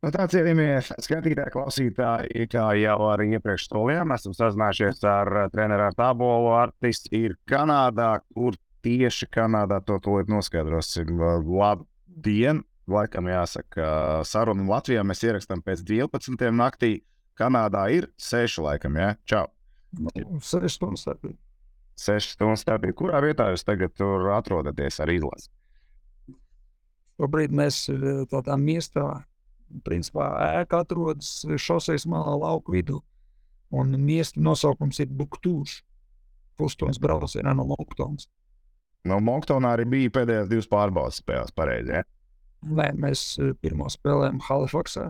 Nu, 0.00 0.08
tā 0.14 0.24
cienījamie 0.32 0.78
skatītāji, 1.04 1.52
klausītāji, 1.52 2.46
kā 2.48 2.70
jau 2.80 2.96
arī 3.10 3.34
iepriekš 3.36 3.66
solījām, 3.68 4.14
esam 4.14 4.32
sazinājušies 4.32 5.02
ar 5.04 5.30
treneru 5.52 5.84
ar 5.90 5.96
tābolu. 5.98 6.54
Artists 6.56 7.12
ir 7.12 7.34
Kanādā, 7.50 8.14
kur 8.32 8.56
tieši 8.80 9.28
Kanādā 9.28 9.82
to 9.84 9.98
tūlīt 10.00 10.32
noskaidrosim. 10.32 11.20
Labdien! 11.44 12.64
Laikam 12.90 13.28
jāsaka, 13.28 13.84
sarunu 14.26 14.64
Latvijā 14.72 15.04
mēs 15.06 15.20
ierakstām 15.22 15.60
pēc 15.62 15.84
12. 15.86 16.48
naktī. 16.56 16.94
Kanādā 17.38 17.84
ir 17.92 18.08
6 18.18 18.64
laikam, 18.64 18.96
jā? 18.96 19.12
Ja? 19.12 19.20
Čau! 19.28 19.46
6 20.40 20.78
stundas 20.80 21.04
starpība. 21.04 21.36
6 22.00 22.34
stundas 22.38 22.64
starpība. 22.64 22.96
Kurā 22.96 23.20
vietā 23.20 23.52
jūs 23.52 23.68
tagad 23.68 23.92
tur 24.00 24.32
atrodaties 24.32 24.96
ar 25.04 25.12
izlasi? 25.12 25.52
Šobrīd 27.20 27.52
mēs 27.52 27.84
tādā 28.32 28.56
miestā 28.56 29.10
principā 29.86 30.28
ēka 30.60 30.82
atrodas 30.84 31.40
šoseis 31.60 32.06
malā 32.10 32.36
lauku 32.40 32.74
vidū. 32.74 33.00
Un 33.70 33.94
miesta 34.02 34.40
nosaukums 34.42 34.98
ir 35.02 35.10
Buktūrs. 35.14 35.80
Pusstundas 36.58 36.98
braucienā 37.00 37.54
no 37.56 37.64
Monktonas. 37.70 38.26
No 39.08 39.20
Monktonā 39.24 39.76
arī 39.76 39.86
bija 39.88 40.12
pēdējās 40.18 40.50
divas 40.50 40.68
pārbaudas 40.68 41.20
spēles, 41.22 41.54
pareizi. 41.56 41.94
Ja? 41.94 42.02
Nē, 42.68 42.90
mēs 43.00 43.22
pirmo 43.62 43.88
spēlējām 43.88 44.42
Halifaksā. 44.44 45.06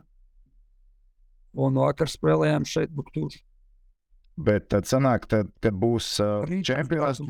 Un 1.58 1.80
vakar 1.82 2.10
spēlējām 2.10 2.68
šeit 2.68 2.92
Buktūrs. 2.94 3.40
Bet 4.40 4.68
tad 4.70 4.86
sanāk, 4.88 5.26
tad, 5.28 5.50
kad 5.60 5.74
būs 5.76 6.12
uh, 6.22 6.46
čempionāts, 6.64 7.20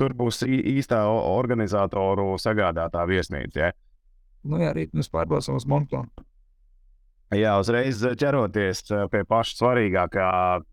tur 0.00 0.14
būs 0.16 0.40
īstā 0.46 1.02
organizatoru 1.06 2.32
sagādātā 2.40 3.04
viesnīca. 3.10 3.68
Ja? 3.68 3.74
Nu, 4.46 4.60
jā, 4.62 4.72
rīt 4.76 4.94
mēs 4.96 5.10
pārbaudām 5.12 5.58
uz 5.58 5.66
Monklānu. 5.68 6.26
Jā, 7.34 7.56
uzreiz 7.58 8.04
ķeroties 8.20 8.84
pie 9.10 9.24
paša 9.26 9.56
svarīgākā, 9.58 10.26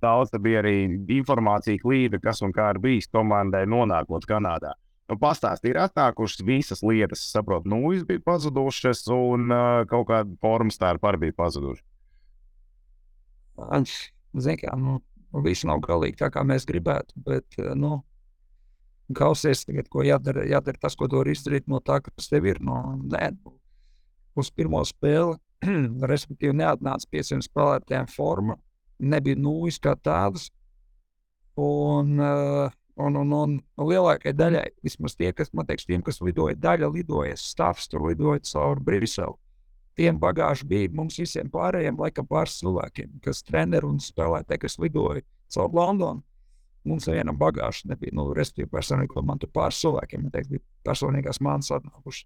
daudz 0.03 0.35
bija 0.43 0.61
arī 0.61 0.75
informācija 1.15 1.81
klīda, 1.81 2.19
kas 2.21 2.43
un 2.45 2.53
kā 2.53 2.67
ir 2.75 2.79
bijis 2.83 3.09
komandai 3.09 3.63
nonākot 3.65 4.27
Kanādā. 4.29 4.75
Nu, 5.09 5.17
Pastāstīt, 5.19 5.71
ir 5.73 5.81
atnākušas 5.81 6.45
visas 6.45 6.83
lietas, 6.85 7.25
saprotu, 7.33 7.71
nūjas 7.73 8.05
bija 8.07 8.21
pazudušas 8.23 9.01
un 9.11 9.49
uh, 9.49 9.81
kaut 9.89 10.07
kāda 10.11 10.37
formas 10.45 10.77
tā 10.79 10.93
arī 10.93 11.25
bija 11.25 11.35
pazuduša. 11.41 11.83
Ziniet, 13.73 14.63
kā 14.63 14.77
nu, 14.79 14.99
viss 15.43 15.65
nav 15.65 15.81
galīgi 15.83 16.21
tā, 16.21 16.29
kā 16.33 16.45
mēs 16.45 16.65
gribētu, 16.69 17.17
bet 17.25 17.57
nu, 17.77 17.97
kausies 19.17 19.65
tagad, 19.67 19.89
ko 19.91 20.05
jādara, 20.05 20.45
jādara 20.49 20.85
tas, 20.85 20.95
ko 20.97 21.09
tu 21.09 21.19
vari 21.19 21.33
izdarīt 21.35 21.67
no 21.69 21.81
tā, 21.83 21.99
kas 22.05 22.29
tev 22.31 22.47
ir. 22.49 22.61
No, 22.63 22.79
nē, 23.13 23.33
uz 24.39 24.51
pirmo 24.51 24.81
spēli, 24.87 25.37
respektīvi, 26.11 26.55
neatnāca 26.59 27.09
500 27.11 27.47
spēlētājiem 27.47 28.09
forma, 28.11 28.57
nebija 28.99 29.39
nulles 29.39 29.79
kā 29.83 29.95
tādas. 29.99 30.49
Un, 31.59 32.17
uh, 32.17 32.73
un, 32.95 33.15
un, 33.15 33.33
un, 33.37 33.55
un 33.77 33.89
lielākajai 33.89 34.35
daļai, 34.37 34.65
vismaz 34.85 35.15
tie, 35.17 35.29
kas 35.37 35.53
man 35.53 35.67
teiks, 35.69 35.85
tiem, 35.89 36.01
kas 36.05 36.21
lidoja, 36.25 36.57
daļa 36.57 36.89
lidoja, 36.93 37.37
stāvs 37.37 37.89
tur 37.91 38.07
lidoja 38.09 38.41
cauri 38.49 38.85
Briselu. 38.85 39.37
Tiem 39.93 40.17
bagāžu 40.17 40.65
bija 40.65 40.89
mums 40.89 41.19
visiem 41.21 41.51
pārējiem, 41.53 41.99
laikam 42.01 42.25
pāris 42.25 42.57
cilvēkiem, 42.63 43.19
kas 43.21 43.43
treneri 43.45 43.85
un 43.85 43.99
spēlētāji, 44.01 44.63
kas 44.63 44.79
lidoja 44.81 45.21
cauri 45.53 45.77
Londonu. 45.77 46.23
Mums 46.83 47.05
vienam 47.07 47.37
bagāžu 47.39 47.87
nebija, 47.87 48.11
nu, 48.17 48.25
respektīvi, 48.35 48.71
personīgi, 48.73 49.21
man 49.23 49.39
tur 49.39 49.51
pāris 49.53 49.77
cilvēkiem, 49.83 50.25
man 50.25 50.33
teiks, 50.33 50.49
bija 50.51 50.63
personīgās 50.83 51.39
mānas 51.45 51.69
atnākušas. 51.77 52.25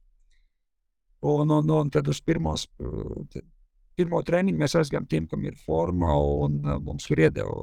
Un, 1.27 1.51
un, 1.51 1.71
un 1.77 1.89
tad 1.91 2.07
uz 2.07 2.21
pirmos, 2.23 2.67
pirmo 3.97 4.21
treniņu 4.23 4.61
mēs 4.61 4.77
aizgājām 4.79 5.07
tiem, 5.09 5.27
kam 5.27 5.43
ir 5.47 5.57
forma, 5.59 6.13
un 6.15 6.61
mums 6.85 7.09
tur 7.09 7.23
iedeva 7.25 7.57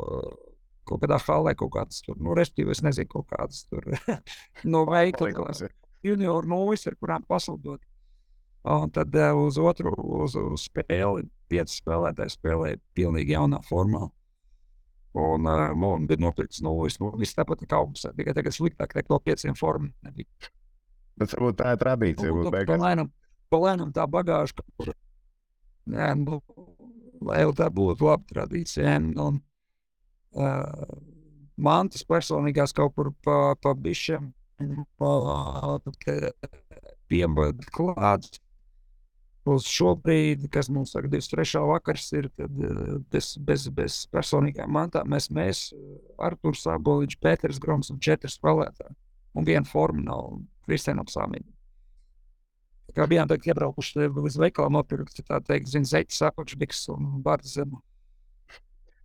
kaut 0.84 1.00
kādā 1.00 1.18
halē 1.22 1.54
kaut 1.56 1.72
kādas, 1.78 2.02
tur, 2.04 2.18
nu, 2.20 2.34
respektīvi, 2.36 2.74
es 2.74 2.82
nezinu, 2.84 3.08
kaut 3.14 3.30
kādas 3.30 3.64
tur 3.70 3.86
no 4.72 4.84
veikala, 4.90 5.54
junioru 6.04 6.50
nulles, 6.50 6.84
ar 6.88 6.98
kurām 7.00 7.24
pasludot. 7.28 7.80
Un 8.64 8.92
tad 8.92 9.16
uz 9.36 9.58
otru 9.60 9.92
uz, 10.24 10.36
uz 10.40 10.68
spēli, 10.70 11.26
pieci 11.52 11.80
spēlētāji 11.82 12.32
spēlēja 12.32 12.80
pilnīgi 12.96 13.36
jaunā 13.36 13.60
formā. 13.68 14.06
Un 15.14 15.46
uh, 15.46 15.66
man 15.78 16.08
bija 16.10 16.22
nopirkts 16.24 16.62
nulles. 16.64 16.96
Nu, 16.98 17.12
viss 17.20 17.36
tāpat 17.36 17.60
kā 17.68 17.78
augsts, 17.78 18.08
tikai 18.16 18.32
tagad 18.34 18.56
sliktāk 18.56 18.96
nekā 18.96 19.12
no 19.12 19.20
pieciem 19.22 19.58
formām. 19.58 19.92
Bet 20.02 21.36
varbūt 21.36 21.60
tā 21.60 21.74
ir 21.74 21.82
tradīcija. 21.84 22.32
Nu, 22.34 22.54
palēnam, 22.72 23.12
palēnam 23.54 23.94
tā 23.94 24.04
bagāža, 24.10 24.66
jā, 25.86 26.12
nu, 26.18 26.42
lai 27.24 27.42
jau 27.44 27.54
tā 27.56 27.70
būtu 27.72 28.08
laba 28.08 28.24
tradīcija. 28.30 28.96
Un, 29.24 29.40
uh, 30.36 30.94
man 31.56 31.90
tas 31.92 32.06
personīgās 32.08 32.74
kaut 32.76 32.96
kur 32.98 33.12
pa, 33.24 33.54
pa 33.60 33.74
bišķiem 33.74 34.32
piemērt 37.10 37.68
klāts. 37.74 38.40
Uz 39.44 39.66
šo 39.68 39.90
brīdi, 40.00 40.48
kas 40.48 40.70
mums 40.72 40.94
ir 40.96 41.04
23. 41.12 41.60
vakars, 41.68 42.06
ir 42.16 42.30
tad, 42.32 42.54
bez, 43.12 43.34
bez, 43.44 43.66
bez 43.76 43.98
personīgām 44.08 44.72
mantām. 44.72 45.10
Mēs, 45.12 45.28
mēs 45.28 45.66
Arthurs, 46.16 46.62
Saboliņš, 46.64 47.18
Pēters 47.20 47.60
Groms 47.60 47.92
un 47.92 48.00
četri 48.00 48.32
spēlētāji. 48.32 48.96
Un 49.36 49.44
viena 49.44 49.68
forma 49.68 50.00
nav 50.06 50.38
visiem 50.70 51.02
apsāmīgi 51.02 51.53
kā 52.96 53.08
bijām 53.10 53.28
tagad 53.30 53.50
iebraukuši 53.50 54.08
līdz 54.14 54.38
veikalam, 54.42 54.78
nopirkt 54.78 55.20
tā 55.26 55.40
teikt, 55.44 55.70
zina, 55.72 55.88
zeķis, 55.90 56.22
apakšbiks 56.30 56.86
un 56.94 57.18
bārdas 57.24 57.56
zemu. 57.58 57.80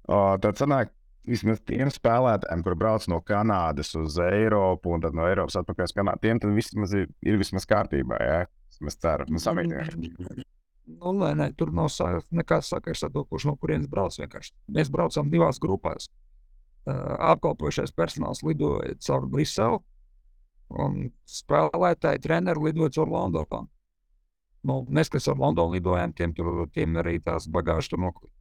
Tad 0.10 0.58
sanāk, 0.58 0.94
vismaz 1.30 1.60
tiem 1.70 1.92
spēlētājiem, 1.94 2.64
kur 2.66 2.78
brauc 2.80 3.06
no 3.12 3.20
Kanādas 3.26 3.92
uz 4.00 4.18
Eiropu 4.24 4.96
un 4.96 5.04
tad 5.04 5.18
no 5.18 5.28
Eiropas 5.30 5.60
atpakaļ 5.62 5.90
uz 5.90 5.96
Kanādu, 5.98 6.24
tiem 6.26 6.40
tad 6.42 6.56
vismaz 6.56 6.96
ir, 6.98 7.10
ir 7.26 7.38
vismaz 7.42 7.68
kārtībā, 7.70 8.22
jā? 8.24 8.40
Mēs 8.80 8.96
ceram, 9.04 9.28
nu 9.36 9.42
samīļojamies. 9.44 10.46
Nu, 10.90 11.12
nē, 11.14 11.34
nē, 11.38 11.50
tur 11.60 11.70
nav 11.76 11.92
nekāds 12.34 12.72
sakars 12.72 13.04
ar 13.06 13.12
to, 13.14 13.26
kurš 13.30 13.46
no 13.50 13.54
kurienes 13.60 13.90
brauc 13.92 14.16
vienkārši. 14.18 14.56
Mēs 14.74 14.90
braucam 14.90 15.30
divās 15.30 15.60
grupās. 15.62 16.08
Uh, 16.88 17.20
apkalpojušais 17.36 17.92
personāls 17.94 18.40
lidoja 18.42 18.96
caur 19.06 19.28
Briselu, 19.30 19.82
un 20.80 21.12
spēlētāji 21.30 22.24
treneri 22.24 22.70
lidoja 22.70 22.96
caur 22.96 23.12
Londonu. 23.12 23.68
Nu, 24.68 24.82
kas 25.12 25.30
ar 25.32 25.40
Londonu 25.40 25.78
lidojām, 25.78 26.14
tiem, 26.16 26.34
tur, 26.36 26.68
tiem 26.76 26.98
arī 27.00 27.20
tās 27.24 27.48
bagāžas 27.52 27.92
tur 27.92 28.02
nokrita. 28.04 28.34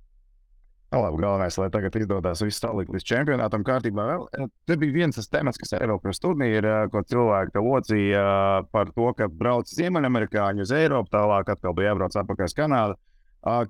Labi, 0.89 1.21
galvenais, 1.21 1.56
lai 1.61 1.67
tagad 1.69 1.97
izdodas 2.01 2.41
viss 2.41 2.62
tālāk 2.65 2.89
līdz 2.89 3.05
čempionātam 3.05 3.65
kārtībā. 3.67 4.06
Vēl. 4.09 4.23
Te 4.65 4.77
bija 4.81 4.95
viens 4.95 5.19
tas 5.19 5.29
temats, 5.29 5.61
kas 5.61 5.75
ir 5.75 5.83
Eiropas 5.84 6.23
turnīrā, 6.23 6.87
ko 6.89 7.03
cilvēki 7.05 7.53
te 7.53 7.61
locīja 7.61 8.23
par 8.73 8.89
to, 8.97 9.11
ka 9.19 9.29
brauc 9.29 9.69
ziemeļamerikāņi 9.69 10.65
uz 10.65 10.73
Eiropu, 10.73 11.12
tālāk 11.12 11.53
atkal 11.53 11.77
bija 11.77 11.93
jābrauc 11.93 12.17
atpakaļ 12.17 12.49
uz 12.49 12.56
Kanādu. 12.56 12.97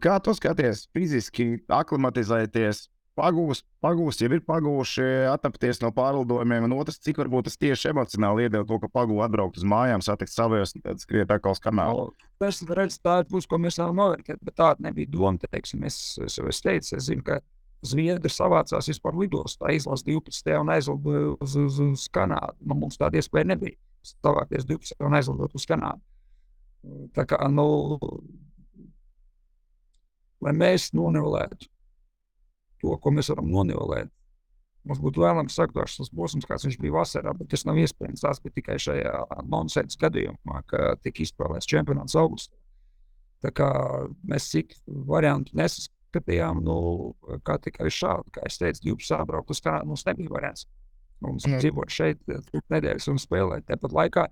Kā 0.04 0.14
tu 0.22 0.36
skaties 0.38 0.84
fiziski 0.94 1.48
aklimatizēties 1.66 2.86
pagūst, 3.18 3.66
pagūst, 3.84 4.22
jau 4.22 4.30
ir 4.32 4.44
pagūši 4.46 5.08
attapties 5.32 5.82
no 5.82 5.90
pārlidojumiem, 5.96 6.68
un 6.68 6.76
otrs, 6.78 7.00
cik 7.02 7.20
varbūt 7.22 7.48
tas 7.48 7.58
tieši 7.60 7.92
emocionāli 7.92 8.46
iedeva 8.46 8.66
to, 8.68 8.78
ka 8.82 8.90
pagūst 8.94 9.26
atbraukt 9.26 9.60
uz 9.60 9.66
mājām, 9.68 10.04
satikt 10.04 10.32
savus, 10.32 10.74
tad 10.78 11.02
skriet 11.02 11.30
atkal 11.34 11.56
uz 11.56 11.62
kanālu. 11.64 12.08
Es 12.46 12.62
redzu, 12.62 13.00
tā 13.02 13.20
ir 13.22 13.30
puse, 13.30 13.50
ko 13.50 13.58
mēs 13.60 13.80
varam 13.82 13.98
novērtēt, 13.98 14.40
bet 14.46 14.58
tāda 14.58 14.88
nebija 14.88 15.10
doma. 15.10 15.38
Teiksim, 15.48 15.84
es, 15.88 15.98
es 16.22 16.38
es 16.38 16.62
teicu, 16.64 16.94
es 16.96 17.08
zinu, 17.10 17.24
ka 17.26 17.40
Zviedri 17.86 18.30
savācās 18.32 18.88
vispār 18.90 19.14
lidostā, 19.14 19.70
izlasa 19.70 20.02
12. 20.08 20.54
un 20.58 20.70
aizlidoja 20.74 21.34
uz, 21.38 21.54
uz, 21.60 21.78
uz 21.84 22.06
Kanādu. 22.10 22.58
Nu, 22.66 22.74
mums 22.74 22.98
tāda 22.98 23.20
iespēja 23.20 23.52
nebija. 23.52 23.78
Savākties 24.02 24.66
12. 24.66 24.98
un 25.06 25.14
aizlidot 25.14 25.54
uz 25.54 25.66
Kanādu. 25.68 26.02
Tā 27.14 27.22
kā, 27.28 27.38
nu, 27.52 27.68
lai 30.42 30.54
mēs 30.58 30.90
nonivelētu 30.96 31.70
to, 32.82 32.94
ko 33.02 33.12
mēs 33.14 33.30
varam 33.32 33.50
nonivelēt. 33.52 34.12
Mums 34.88 35.02
būtu 35.02 35.20
vēlams 35.20 35.56
saglabāt 35.58 35.92
tas 35.98 36.08
posms, 36.14 36.46
kāds 36.48 36.64
viņš 36.64 36.78
bija 36.80 36.94
vasarā, 36.94 37.34
bet 37.36 37.50
tas 37.52 37.66
nav 37.68 37.76
iespējams. 37.82 38.22
Tas 38.24 38.40
bija 38.40 38.54
tikai 38.56 38.78
šajā 38.80 39.12
nonsens 39.50 39.98
gadījumā, 40.00 40.62
ka 40.70 40.94
tika 41.04 41.24
izspēlēts 41.24 41.68
čempionāts 41.68 42.16
augustā. 42.18 42.56
Tā 43.44 43.52
kā 43.54 43.68
mēs 44.26 44.48
cik 44.50 44.72
variantu 45.06 45.54
nesaskatījām, 45.58 46.62
nu, 46.66 46.78
kā 47.46 47.58
tikai 47.62 47.90
šādi, 47.92 48.32
kā 48.34 48.46
es 48.48 48.58
teicu, 48.58 48.88
jūs 48.92 49.12
sābraukt 49.12 49.52
uz 49.52 49.60
Kanādu, 49.62 49.92
mums 49.92 50.06
nebija 50.08 50.32
variants. 50.32 50.66
Mums 51.22 51.46
mm. 51.46 51.60
dzīvot 51.60 51.92
šeit, 51.92 52.20
nedēļas 52.72 53.10
un 53.12 53.20
spēlēt. 53.20 53.66
Tāpat 53.68 53.94
laikā, 53.94 54.26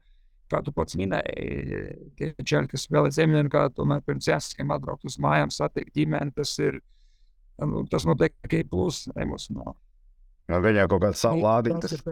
kā 0.50 0.62
tu 0.64 0.74
pats 0.74 0.96
minēji, 0.98 1.86
tie 2.18 2.32
čeli, 2.42 2.70
kas 2.70 2.86
spēlē 2.86 3.12
Ziemeļā, 3.14 3.68
tomēr 3.76 4.02
pirms 4.06 4.30
jāsaskiem 4.30 4.72
atbraukt 4.74 5.06
uz 5.06 5.18
mājām, 5.22 5.52
satikt 5.54 5.94
ģimeni, 5.98 6.34
tas 6.34 6.54
ir 6.62 6.78
Nu, 6.78 6.95
tas 7.90 8.06
notiek 8.08 8.34
tikai 8.44 8.64
plus 8.68 9.06
emocionāli. 9.16 9.76
Ja 10.46 10.60
viņam 10.62 10.90
kaut 10.92 11.02
kāds 11.02 11.22
savs 11.24 11.42
lādītis. 11.42 12.02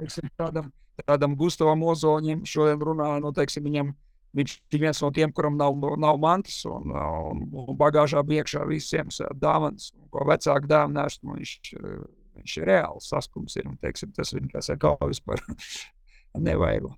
Tādam, 0.41 0.73
tādam 1.05 1.37
Gustavam 1.39 1.85
Ozoņam 1.87 2.43
šodien 2.49 2.83
runā, 2.83 3.13
nu, 3.23 3.31
teiksim, 3.37 3.67
viņam 3.69 3.93
Viņš 4.35 4.55
ir 4.75 4.83
viens 4.83 4.99
no 5.03 5.13
tiem, 5.15 5.31
kuram 5.31 5.55
nav, 5.55 5.77
nav 6.03 6.17
mantas 6.19 6.57
un, 6.67 6.91
un, 6.91 7.45
un 7.55 7.77
bagāžā 7.79 8.19
iekšā 8.19 8.65
visiem 8.67 9.13
dāvanas, 9.39 9.93
ko 10.11 10.27
vecāku 10.27 10.71
dāvanu 10.71 10.99
nēst. 10.99 11.23
Viņš, 11.23 11.53
viņš 12.41 12.57
ir 12.59 12.67
reāls 12.67 13.07
saskums. 13.13 13.55
Ir, 13.61 13.69
un, 13.71 13.79
teiksim, 13.79 14.11
tas 14.17 14.35
viņa 14.35 14.51
kā 14.57 14.65
saka, 14.67 14.97
vispār 15.07 15.39
nevajag. 16.49 16.91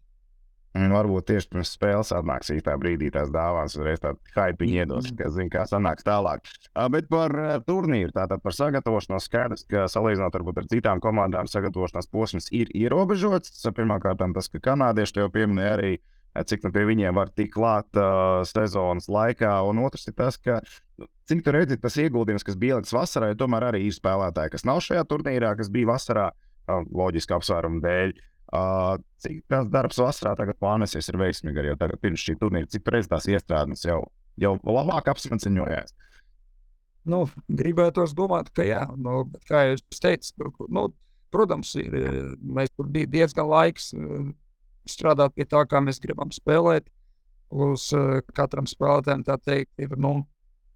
Un 0.76 0.92
varbūt 0.92 1.30
tieši 1.30 1.48
pirms 1.52 1.70
spēles 1.72 2.10
atnāks 2.12 2.50
īstā 2.52 2.74
brīdī 2.80 3.08
tās 3.14 3.30
dāvāns, 3.32 3.76
uzreiz 3.78 4.00
tādu 4.02 4.18
hype 4.34 4.66
iedos, 4.68 5.08
kas 5.16 5.32
zina, 5.36 5.48
kā 5.52 5.62
sanāks 5.68 6.04
tālāk. 6.04 6.44
Bet 6.92 7.08
par 7.12 7.32
turnīru, 7.64 8.12
tātad 8.16 8.42
par 8.44 8.56
sagatavošanos, 8.56 9.28
skaidrs, 9.28 9.64
ka 9.70 9.86
salīdzinot 9.92 10.36
varbūt 10.36 10.60
ar 10.60 10.68
citām 10.72 11.00
komandām, 11.04 11.48
sagatavošanās 11.48 12.10
posms 12.12 12.50
ir 12.52 12.72
ierobežots. 12.76 13.54
Pirmkārt, 13.76 14.20
tas, 14.36 14.50
ka 14.52 14.62
kanādieši 14.68 15.22
jau 15.22 15.30
pieminēja 15.32 15.78
arī, 15.78 15.94
cik 16.44 16.66
nu 16.66 16.74
pie 16.74 16.84
viņiem 16.90 17.16
var 17.16 17.32
tikt 17.32 17.54
klāt 17.56 17.96
uh, 17.96 18.42
sezonas 18.44 19.08
laikā, 19.08 19.56
un 19.70 19.80
otrs 19.86 20.10
ir 20.10 20.18
tas, 20.18 20.36
ka 20.36 20.60
nu, 21.00 21.08
cik 21.30 21.40
tur 21.46 21.56
redzi 21.56 21.80
tas 21.80 21.96
ieguldījums, 21.96 22.44
kas 22.44 22.60
bija 22.60 22.76
ieliks 22.76 22.92
vasarā, 22.92 23.32
jo 23.32 23.40
tomēr 23.46 23.70
arī 23.70 23.86
ir 23.86 23.96
spēlētāji, 23.96 24.58
kas 24.58 24.68
nav 24.68 24.84
šajā 24.84 25.08
turnīrā, 25.08 25.56
kas 25.56 25.72
bija 25.72 25.94
vasarā, 25.94 26.30
loģiski 26.68 27.38
apsvērumu 27.38 27.80
dēļ. 27.80 28.12
Uh, 28.12 28.32
Uh, 28.54 28.94
cik 29.18 29.40
tas 29.50 29.66
darbs 29.66 29.98
vasarā 29.98 30.36
tagad 30.38 30.58
plānosies 30.62 31.08
ir 31.10 31.18
veiksmīgi, 31.18 31.64
jo 31.66 31.78
tagad 31.80 31.98
pirms 32.02 32.22
šī 32.22 32.36
turnīra, 32.38 32.68
cik 32.70 32.86
reizes 32.94 33.10
tās 33.10 33.26
iestrādes 33.30 33.82
jau, 33.88 34.04
jau 34.38 34.52
labāk 34.62 35.10
apsmaciņojās. 35.10 35.96
Nu, 37.10 37.24
gribētos 37.46 38.14
domāt, 38.18 38.52
ka 38.54 38.66
jā, 38.66 38.84
nu, 38.98 39.24
kā 39.50 39.64
jau 39.68 39.74
es 39.78 40.02
teicu, 40.02 40.52
nu, 40.74 40.88
protams, 41.34 41.74
ir, 41.78 41.94
mēs 42.38 42.70
tur 42.74 42.88
bija 42.90 43.10
diezgan 43.10 43.50
laiks 43.50 43.92
strādāt 44.86 45.34
pie 45.34 45.46
tā, 45.50 45.64
kā 45.66 45.82
mēs 45.82 46.02
gribam 46.02 46.30
spēlēt. 46.34 46.86
Uz 47.50 47.92
katram 48.34 48.66
spēlētājam 48.66 49.22
tā 49.26 49.36
teikt, 49.38 49.70
ir, 49.78 49.94
nu, 50.02 50.16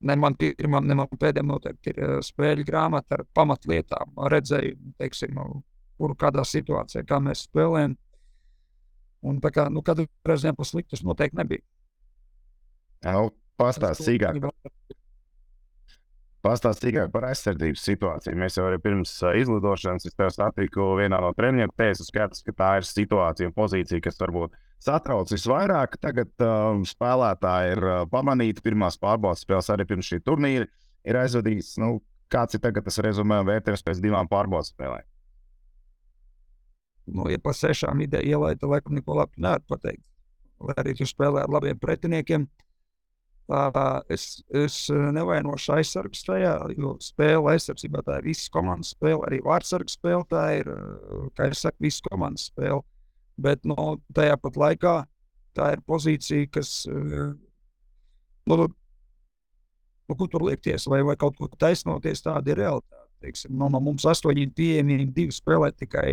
ne 0.07 0.17
man 0.19 0.37
pirmam, 0.39 0.87
ne 0.87 0.97
man 1.01 1.11
pēdējam 1.11 1.51
noteikti 1.51 1.95
ir 1.95 2.21
spēļu 2.25 2.67
grāmata 2.67 3.19
ar 3.19 3.25
pamatlietām, 3.35 4.15
redzējumu, 4.31 4.95
teiksim, 5.03 5.39
kuru 6.01 6.17
kādā 6.19 6.45
situācijā, 6.49 7.05
kā 7.09 7.21
mēs 7.23 7.45
spēlējam. 7.49 7.99
Un 9.21 9.37
tā 9.45 9.53
kā 9.53 9.67
nu, 9.69 9.83
katru 9.85 10.09
reizi 10.25 10.53
pa 10.57 10.65
sliktu 10.65 10.97
tas 10.97 11.05
noteikti 11.05 11.37
nebija. 11.37 11.65
Nu, 13.05 13.29
Pastāstiet 13.61 14.07
sīkāk. 14.07 14.39
Pastāstiet 16.41 16.89
sīkāk 16.89 17.13
par 17.13 17.27
aizsardzības 17.29 17.85
situāciju. 17.85 18.39
Mēs 18.41 18.57
jau 18.57 18.69
pirms 18.81 19.13
izlidošanas 19.43 20.09
tev 20.17 20.33
satiku 20.33 20.95
vienā 20.97 21.21
no 21.21 21.35
treniņiem. 21.37 21.75
Teicu, 21.77 22.07
skaidrs, 22.09 22.41
ka 22.47 22.57
tā 22.57 22.71
ir 22.81 22.89
situācija 22.89 23.51
un 23.51 23.57
pozīcija, 23.57 24.01
kas 24.07 24.21
varbūt 24.23 24.57
satrauc 24.81 25.33
visvairāk. 25.35 25.99
Tagad 26.01 26.33
uh, 26.47 26.81
spēlētāji 26.89 27.77
ir 27.77 27.85
uh, 27.85 28.01
pamanīti. 28.13 28.65
Pirmās 28.65 28.97
pārbaudas 29.01 29.45
spēles 29.45 29.69
arī 29.75 29.89
pirms 29.93 30.09
šī 30.09 30.23
turnīra 30.25 30.69
ir 31.05 31.21
aizvadīts. 31.21 31.77
Nu, 31.83 31.99
kāds 32.33 32.57
ir 32.57 32.65
tagad 32.65 32.89
tas 32.89 33.01
rezumē 33.05 33.43
vērtējums 33.45 33.85
pēc 33.85 34.01
divām 34.01 34.31
pārbaudas 34.31 34.73
spēlēm? 34.73 35.10
Nu, 37.15 37.27
ja 37.31 37.41
pa 37.43 37.55
sešām 37.57 38.01
ideja 38.05 38.37
ielaida, 38.37 38.69
laikam 38.71 38.97
neko 38.97 39.19
labi 39.21 39.43
nevar 39.43 39.63
pateikt. 39.69 40.07
Lai 40.61 40.77
arī 40.83 40.95
tu 40.99 41.07
spēlē 41.09 41.47
ar 41.47 41.53
labiem 41.53 41.79
pretiniekiem, 41.81 42.45
tā, 43.51 43.85
es, 44.13 44.43
es 44.55 44.77
nevainošu 44.91 45.75
aizsargus 45.79 46.23
tajā, 46.27 46.55
jo 46.79 46.95
spēle 47.03 47.55
aizsardzībā 47.55 48.03
tā 48.07 48.21
ir 48.21 48.29
visas 48.31 48.51
komandas 48.53 48.93
spēle, 48.95 49.23
arī 49.27 49.41
vārdsargu 49.45 49.91
spēle 49.91 50.27
tā 50.31 50.45
ir, 50.61 50.71
kā 51.39 51.51
es 51.51 51.65
saku, 51.65 51.81
visas 51.87 52.05
komandas 52.07 52.51
spēle. 52.51 52.83
Bet 53.41 53.65
no, 53.65 53.77
nu, 53.77 54.15
tajā 54.15 54.37
pat 54.37 54.59
laikā 54.61 54.95
tā 55.57 55.73
ir 55.75 55.83
pozīcija, 55.89 56.51
kas, 56.53 56.85
nu, 56.91 58.59
nu, 58.61 58.69
nu 60.11 60.17
kur 60.19 60.29
tur 60.31 60.45
liekties, 60.45 60.87
vai, 60.91 61.01
vai 61.07 61.17
kaut 61.19 61.39
ko 61.39 61.49
taisnoties, 61.59 62.25
tāda 62.27 62.53
ir 62.53 62.61
realitāte. 62.65 62.97
Teiksim, 63.21 63.53
no, 63.61 63.69
no 63.69 63.83
mums 63.85 64.07
astoņi 64.09 64.47
pieejami, 64.57 65.03
divi 65.13 65.35
spēlē 65.37 65.75
tikai 65.77 66.13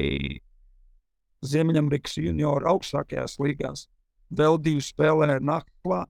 Ziemeļamerikas 1.45 2.17
junioru 2.17 2.69
augstākajās 2.73 3.37
līgās. 3.41 3.85
Vēl 4.33 4.57
divi 4.59 4.81
spēlē 4.83 5.37
naklā, 5.39 6.03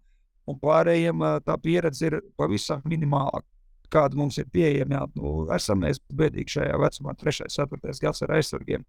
un 0.48 0.60
pārējiem 0.62 1.26
tā 1.46 1.58
pieredze 1.62 2.10
ir 2.10 2.20
pavisam 2.40 2.82
minimāla. 2.88 3.44
Kāda 3.92 4.20
mums 4.20 4.38
ir 4.40 4.48
pieejama, 4.52 5.06
nu, 5.16 5.46
esam 5.56 5.84
mēs 5.86 6.00
bēdīgi 6.12 6.58
šajā 6.58 6.80
vecumā, 6.82 7.14
3. 7.20 7.46
un 7.46 7.54
4. 7.56 8.00
gads 8.04 8.24
ar 8.26 8.34
aizsargiem. 8.36 8.84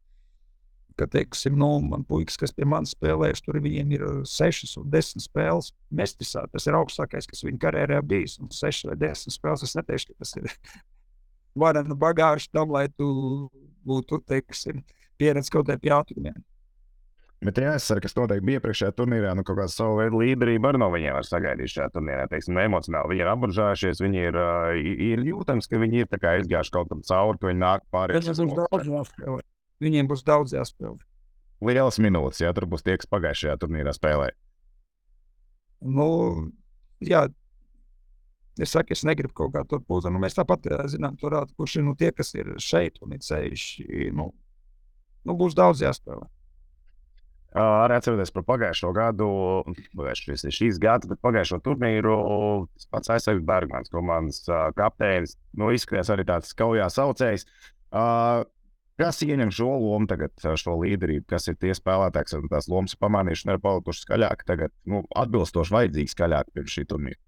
Kad, 0.98 1.12
teiksim, 1.12 1.54
nu, 1.54 1.68
man 1.86 2.02
puikas, 2.02 2.34
kas 2.40 2.50
pie 2.50 2.66
manis 2.66 2.96
spēlējuši, 2.96 3.44
tur 3.46 3.60
viņiem 3.62 3.92
ir 3.94 4.04
6 4.26 4.72
un 4.80 4.88
10 4.90 5.22
spēles. 5.22 5.70
Mestisā 5.94 6.42
tas 6.50 6.66
ir 6.66 6.74
augstākais, 6.74 7.28
kas 7.30 7.44
viņa 7.46 7.60
karjerā 7.62 8.00
bijis. 8.02 8.34
Un 8.42 8.50
6 8.50 8.88
vai 8.90 8.96
10 8.98 9.36
spēles 9.36 9.62
es 9.62 9.76
neteikšu, 9.78 10.10
ka 10.10 10.24
tas 10.24 10.34
ir 10.40 10.50
varena 11.62 11.94
bagāža 11.94 12.50
tam, 12.50 12.74
lai 12.74 12.88
tu 12.90 13.06
būtu, 13.86 14.18
teiksim, 14.26 14.82
pieredze 15.20 15.52
kaut 15.52 15.68
kādiem 15.68 15.90
jautājumiem. 15.92 16.38
Bet 17.46 17.58
jāsaka, 17.62 18.02
kas 18.02 18.16
noteikti 18.18 18.46
bija 18.48 18.58
iepriekšējā 18.58 18.94
turnīrā, 18.98 19.30
nu, 19.38 19.44
kaut 19.46 19.60
kāda 19.60 19.70
savu 19.70 20.00
veidu 20.00 20.18
līderība 20.24 20.72
arī 20.72 20.80
no 20.82 20.88
viņiem 20.90 21.14
var 21.14 21.26
sagaidīt 21.26 21.70
šajā 21.70 21.92
turnīrā. 21.94 22.24
Teiksim, 22.32 22.58
emocionāli 22.58 23.12
viņi 23.12 23.22
ir 23.22 23.30
apbuļžājušies, 23.30 24.02
viņi 24.02 24.24
ir, 24.24 24.38
ir 25.12 25.22
jūtams, 25.28 25.70
ka 25.70 25.78
viņi 25.78 26.02
ir 26.02 26.18
izgājuši 26.32 26.74
kaut 26.74 26.90
kam 26.90 27.04
cauri, 27.06 27.38
ka 27.38 27.50
viņi 27.52 27.62
nāk 27.62 27.86
pāri. 27.94 28.18
Viņiem 28.18 28.34
būs 28.50 28.58
daudz 28.58 28.90
jāspēlē. 28.90 29.44
Viņiem 29.86 30.10
būs 30.10 30.26
daudz 30.26 30.56
jāspēlē. 30.58 30.98
Lielas 31.68 32.00
minūtes, 32.02 32.42
jā, 32.42 32.50
tur 32.54 32.66
būs 32.70 32.82
tie, 32.86 32.98
kas 32.98 33.10
pagājušajā 33.14 33.54
turnīrā 33.62 33.94
spēlēja. 33.94 34.34
Nu, 35.86 36.08
jā, 37.06 37.28
Es 38.58 38.72
saku, 38.74 38.90
es 38.90 39.04
negribu 39.06 39.30
kaut 39.38 39.52
kā 39.54 39.60
tur 39.70 39.78
būt. 39.86 40.08
Nu, 40.10 40.18
mēs 40.18 40.34
tāpat 40.34 40.64
zinām, 40.90 41.14
tur, 41.20 41.36
kurš 41.54 41.76
ir 41.78 41.84
nu, 41.86 41.92
tie, 41.98 42.10
kas 42.10 42.32
ir 42.34 42.56
šeit 42.58 42.98
un 43.06 43.14
ir 43.14 43.22
ceļš. 43.22 43.66
Nu, 44.18 44.32
nu, 45.28 45.36
būs 45.38 45.56
daudz 45.58 45.84
jāspēlē. 45.84 46.26
Arī 47.58 47.96
atceroties 47.96 48.30
par 48.34 48.44
pagājušo 48.44 48.90
gadu, 48.92 49.28
šis 50.20 50.44
ir 50.44 50.54
šīs 50.54 50.78
gads, 50.82 51.08
bet 51.08 51.20
pagājušo 51.24 51.58
turnīru 51.64 52.18
pats 52.92 53.14
aizsargs 53.14 53.46
Bergmans, 53.48 53.88
komandas 53.92 54.44
kapteinis, 54.76 55.38
nu, 55.56 55.70
izskatījās 55.72 56.12
arī 56.12 56.26
tāds 56.28 56.52
kaujā 56.58 56.90
saucējs. 56.92 57.48
Kas 58.98 59.22
ieņem 59.22 59.52
šo 59.54 59.70
lomu 59.78 60.10
tagad, 60.10 60.34
šo 60.58 60.74
līderību, 60.82 61.24
kas 61.30 61.48
ir 61.48 61.56
tie 61.62 61.72
spēlētāji, 61.76 62.28
kas 62.28 62.50
tās 62.52 62.68
lomas 62.68 62.96
pamanījuši 62.98 63.46
un 63.46 63.54
ir 63.54 63.60
palikuši 63.64 64.04
skaļāk, 64.04 64.44
tagad 64.46 64.74
nu, 64.90 65.04
atbilstoši 65.22 65.76
vajadzīgi 65.76 66.14
skaļāk 66.14 66.52
pirms 66.52 66.74
šī 66.74 66.84
turnīra? 66.90 67.20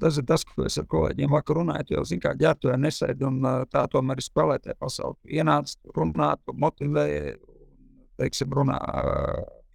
Tas 0.00 0.16
ir 0.16 0.24
tas, 0.24 0.44
ko 0.48 0.64
es 0.64 0.78
ar 0.80 0.86
kolēģiem 0.88 1.32
vakar 1.34 1.58
runāju. 1.60 1.98
Jau 1.98 2.04
zinu, 2.08 2.22
kā 2.24 2.32
ģērbtuvē 2.40 2.78
nesēdi 2.80 3.26
un 3.28 3.42
tā 3.68 3.82
tomēr 3.92 4.22
ir 4.22 4.24
spēlētāja 4.24 4.78
pasaule. 4.80 5.18
Ienāc, 5.28 5.74
runāt, 5.96 6.40
motivē, 6.48 7.04
teiksim, 8.20 8.54
runā 8.56 8.78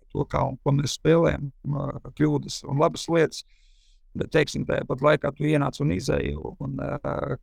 to, 0.09 0.25
kā 0.31 0.41
un 0.47 0.57
ko 0.63 0.73
mēs 0.73 0.97
spēlējam, 0.97 1.51
kļūdas 2.17 2.63
un 2.65 2.81
labas 2.81 3.05
lietas. 3.13 3.45
Bet, 4.17 4.31
teiksim, 4.33 4.65
tajā 4.65 4.87
pat 4.89 5.03
laikā 5.05 5.29
tu 5.37 5.45
ienāc 5.45 5.77
un 5.83 5.93
izēji, 5.93 6.33
un 6.65 6.79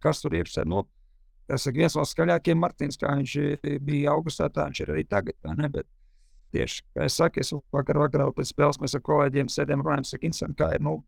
kas 0.03 0.25
tur 0.25 0.35
iekšā. 0.35 0.65
Nu, 0.67 0.83
tas 1.47 1.69
ir 1.71 1.77
viens 1.77 1.95
no 1.95 2.03
skaļākajiem 2.09 2.59
Martins, 2.59 2.99
kā 2.99 3.15
viņš 3.15 3.37
bija 3.87 4.17
augustā, 4.17 4.51
tā 4.51 4.67
viņš 4.67 4.83
ir 4.83 4.95
arī 4.97 5.05
tagad. 5.07 5.39
Ne, 5.61 5.71
bet, 5.71 5.87
tieši, 6.57 6.83
kā 6.97 7.07
es 7.07 7.21
saku, 7.21 7.45
es 7.45 7.55
vakar 7.75 8.03
vakarā 8.03 8.27
pēc 8.35 8.51
spēles 8.51 8.83
mēs 8.83 8.99
ar 8.99 9.07
kolēģiem 9.07 9.53
sēdējām 9.53 9.87
runājam, 9.87 10.09
saka, 10.11 10.27
Insan, 10.27 10.59
kā 10.59 10.73
ir, 10.75 10.83
nu, 10.83 10.99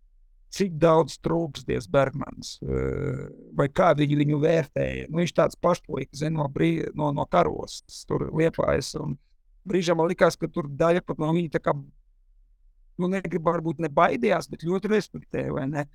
cik 0.55 0.77
daudz 0.81 1.19
trūksties 1.25 1.89
Bergmans, 1.91 2.57
eh, 2.63 3.27
vai 3.57 3.69
kā 3.69 3.93
viņi 3.99 4.19
viņu 4.23 4.41
vērtēja. 4.43 5.07
Nu, 5.11 5.21
viņš 5.23 5.35
tāds 5.37 5.59
pašplīks 5.61 6.25
no, 6.31 6.49
brī, 6.53 6.87
no, 6.95 7.13
no 7.17 7.27
karos, 7.31 7.83
tur 8.09 8.29
liepājas. 8.33 8.95
Brīžā 9.67 9.97
man 9.99 10.11
likās, 10.11 10.39
ka 10.39 10.49
tur 10.49 10.69
daļa 10.71 11.03
pat 11.07 11.19
no 11.19 11.33
viņa 11.35 11.57
tā 11.57 11.63
kā, 11.63 11.75
nu, 12.97 13.11
negrib 13.11 13.45
varbūt 13.47 13.83
ne 13.83 13.91
baidījās, 13.93 14.49
bet 14.53 14.65
ļoti 14.67 14.93
respektēja, 14.95 15.53
vai 15.57 15.67
ne? 15.73 15.89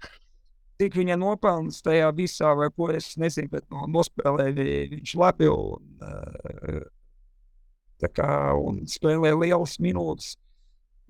Cik 0.82 0.96
viņa 0.98 1.16
nopelnas 1.22 1.78
tajā 1.86 2.08
visā, 2.18 2.56
vai 2.58 2.72
ko 2.74 2.90
es 2.90 3.14
nezinu, 3.22 3.52
bet 3.52 3.68
no, 3.70 3.86
nospēlēja 4.00 4.90
viņš 4.96 5.12
labi 5.22 5.50
un, 5.52 5.92
tā 8.02 8.10
kā, 8.10 8.32
un 8.58 8.82
spēlēja 8.90 9.38
lielas 9.38 9.78
minūtes. 9.84 10.34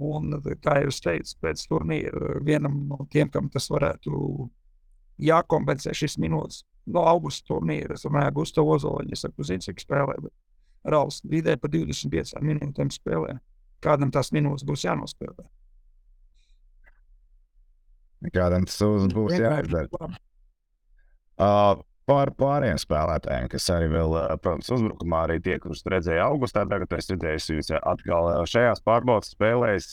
Un, 0.02 0.34
kā 0.64 0.80
jau 0.82 0.90
es 0.90 1.00
teicu, 1.04 1.36
pēc 1.46 1.64
turnīra 1.70 2.40
vienam 2.46 2.80
no 2.90 3.06
tiem, 3.14 3.30
kam 3.30 3.50
tas 3.54 3.70
varētu 3.70 4.50
jākompensē 5.22 5.94
šis 5.94 6.18
minūtes, 6.22 6.64
no 6.90 7.04
augusta 7.06 7.54
turnīra, 7.54 7.94
es 7.98 8.08
runāju, 8.08 8.34
Gustavu 8.40 8.74
Ozoliņu, 8.78 9.14
es 9.14 9.26
saku, 9.26 9.46
zinu, 9.46 9.66
cik 9.68 9.84
spēlē, 9.84 10.18
bet 10.24 10.34
Rauls 10.92 11.22
vidē 11.30 11.58
pa 11.62 11.70
25 11.70 12.42
minūtēm 12.42 12.90
spēlē. 12.94 13.38
Kādam 13.82 14.10
tās 14.14 14.32
minūtes 14.34 14.66
būs 14.66 14.86
jānospēlē? 14.88 15.46
Kādam 18.34 18.66
tas 18.70 18.82
būs 19.14 19.38
jāizdara? 19.38 20.10
Uh, 21.42 21.82
par 22.12 22.34
pārējiem 22.36 22.80
spēlētājiem, 22.82 23.48
kas 23.54 23.70
arī 23.72 23.88
vēl, 23.94 24.18
protams, 24.44 24.70
uzbrukumā 24.76 25.24
arī 25.30 25.38
tie, 25.44 25.56
kurus 25.64 25.86
redzēju 25.88 26.24
augustā. 26.26 26.66
Tagad 26.68 26.92
es 26.98 27.08
redzēju, 27.14 27.44
viņus 27.56 27.74
atkal 27.80 28.32
šajās 28.52 28.84
pārbaudas 28.84 29.32
spēlēs. 29.32 29.90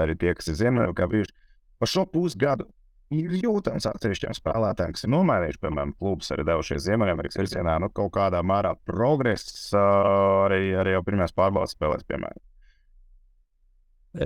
arī 0.00 0.16
tie, 0.16 0.32
kas 0.36 0.48
ir 0.48 0.56
Ziemeļamerikā 0.62 1.08
bijuši. 1.12 1.34
Par 1.80 1.90
šo 1.92 2.06
pusgadu 2.08 2.64
ir 3.12 3.34
jūtams 3.42 3.88
atsevišķiem 3.90 4.36
spēlētājiem, 4.38 4.94
kas 4.96 5.04
ir 5.04 5.12
nomainījuši, 5.12 5.60
piemēram, 5.60 5.92
klubus, 6.00 6.30
arī 6.32 6.46
devušies 6.48 6.86
Ziemeļamerikas 6.86 7.40
virzienā, 7.42 7.76
nu, 7.82 7.90
kaut 7.92 8.14
kādā 8.16 8.40
mērā 8.46 8.72
progress 8.88 9.74
arī, 9.76 10.70
arī 10.80 10.94
jau 10.94 11.04
pirmajās 11.04 11.36
pārbaudas 11.36 11.76
spēlēs, 11.76 12.06
piemēram. 12.08 12.44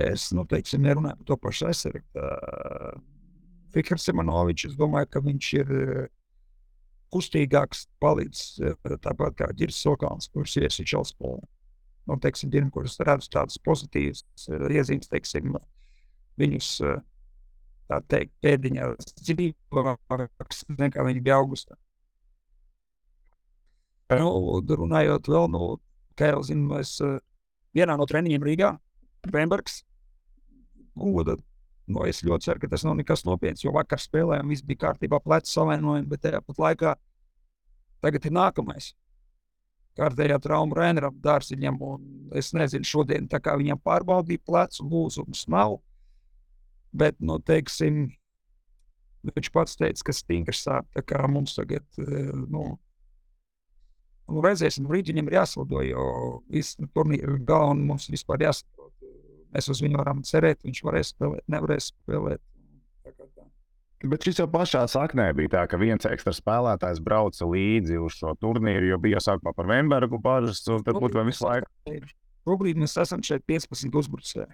Es, 0.05 0.29
nu, 0.33 0.47
teiksim, 0.49 0.85
nerunāju 0.85 1.19
par 1.19 1.27
to 1.27 1.41
pašu 1.43 1.67
aizsardzību. 1.69 2.27
Fikrs 3.75 4.07
Simonovičs, 4.07 4.71
es 4.71 4.77
domāju, 4.79 5.11
ka 5.11 5.21
viņš 5.25 5.49
ir 5.59 5.73
kustīgāks, 7.15 7.85
palīdz 8.03 8.43
tāpat 9.03 9.39
kā 9.39 9.49
Girs 9.55 9.79
Sokāns, 9.79 10.27
kurš 10.33 10.59
iesičals 10.65 11.15
spēlē. 11.15 11.43
Nu, 12.05 12.19
teiksim, 12.21 12.51
Dienu, 12.53 12.69
kurus 12.73 12.99
redzu 13.01 13.31
tādas 13.33 13.57
pozitīvas 13.65 14.21
iezīmes, 14.45 15.09
teiksim, 15.09 15.55
viņus 16.37 16.69
tā 17.89 17.99
teikt, 18.11 18.35
pēdiņā 18.45 18.91
dzīvāks 19.23 20.65
nekā 20.77 21.05
viņi 21.07 21.23
bija 21.25 21.39
augustā. 21.41 21.77
Nu, 24.13 24.61
runājot 24.61 25.31
vēl, 25.33 25.49
nu, 25.49 25.71
kā 26.19 26.29
jau 26.35 26.43
zinu, 26.45 26.67
mēs 26.75 26.99
vienā 27.73 27.97
no 27.97 28.05
treniņiem 28.09 28.45
Rīgā, 28.45 28.75
Bembergs, 29.33 29.81
goda 30.93 31.39
Nu, 31.85 32.01
es 32.09 32.23
ļoti 32.25 32.47
ceru, 32.47 32.61
ka 32.63 32.69
tas 32.71 32.83
nav 32.85 32.95
nekas 32.97 33.21
nopietns, 33.27 33.61
jo 33.61 33.73
vakar 33.75 34.01
spēlējām, 34.01 34.49
viss 34.49 34.65
bija 34.65 34.87
kārtībā, 34.87 35.19
plecs 35.21 35.53
savainojumi, 35.53 36.07
bet 36.09 36.23
tāpat 36.23 36.61
laikā 36.61 36.93
tagad 38.01 38.25
ir 38.25 38.33
nākamais. 38.33 38.93
Kārtējā 39.95 40.39
trauma 40.43 40.75
Rēneram 40.75 41.19
dārziņam, 41.23 41.77
un 41.85 42.33
es 42.35 42.51
nezinu, 42.57 42.87
šodien 42.89 43.29
tā 43.31 43.39
kā 43.39 43.53
viņam 43.59 43.79
pārbaudīja 43.85 44.43
plecu, 44.43 44.87
lūzums 44.89 45.45
nav, 45.51 45.77
bet, 46.91 47.19
nu, 47.21 47.37
teiksim, 47.39 48.07
viņš 49.29 49.51
pats 49.53 49.77
teica, 49.79 50.07
ka 50.09 50.15
stingrs 50.15 50.65
sāp, 50.65 50.89
tā 50.97 51.05
kā 51.05 51.21
mums 51.31 51.55
tagad, 51.55 51.85
nu, 52.01 52.65
nu 54.25 54.43
redzēsim, 54.43 54.89
rīģiņam 54.89 55.29
ir 55.29 55.37
jāslido, 55.37 55.85
jo 55.85 56.09
viss 56.51 56.81
turnīra 56.97 57.37
galva 57.45 57.77
mums 57.77 58.09
vispār 58.11 58.49
jāsaprot 58.49 58.74
Mēs 59.55 59.71
uz 59.71 59.79
viņu 59.79 60.01
varam 60.01 60.19
cerēt, 60.27 60.59
viņš 60.67 60.81
varēs 60.83 61.13
spēlēt, 61.13 61.45
nevarēs 61.51 61.93
spēlēt. 61.93 62.41
Bet 64.05 64.25
šis 64.27 64.41
jau 64.41 64.45
pašā 64.51 64.83
saknē 64.91 65.29
bija 65.37 65.53
tā, 65.53 65.61
ka 65.71 65.79
viens 65.81 66.05
ekstra 66.05 66.33
spēlētājs 66.35 66.99
brauca 67.01 67.47
līdzi 67.47 67.97
uz 68.03 68.17
šo 68.19 68.35
turnīru, 68.41 68.91
jo 68.91 68.99
bija 69.01 69.21
sākumā 69.23 69.55
par 69.55 69.69
Vembergu 69.71 70.19
bažas, 70.21 70.59
un 70.69 70.83
tad 70.85 70.99
būtu 70.99 71.23
visu 71.25 71.47
laiku. 71.47 71.71
Šobrīd 72.45 72.77
mēs 72.83 72.97
esam 73.01 73.23
šeit 73.25 73.45
15 73.49 73.95
uzbrucēji. 74.01 74.51